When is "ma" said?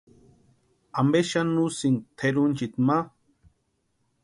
2.87-2.97